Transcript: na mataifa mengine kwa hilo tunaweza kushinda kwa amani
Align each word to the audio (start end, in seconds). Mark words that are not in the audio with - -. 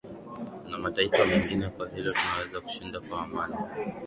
na 0.69 0.77
mataifa 0.77 1.25
mengine 1.25 1.69
kwa 1.69 1.89
hilo 1.89 2.13
tunaweza 2.13 2.61
kushinda 2.61 2.99
kwa 2.99 3.23
amani 3.23 3.55